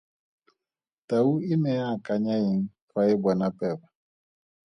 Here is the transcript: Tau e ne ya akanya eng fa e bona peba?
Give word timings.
Tau 1.07 1.29
e 1.53 1.55
ne 1.63 1.71
ya 1.79 1.85
akanya 1.95 2.35
eng 2.49 2.61
fa 2.89 2.99
e 3.13 3.13
bona 3.23 3.47
peba? 3.57 3.87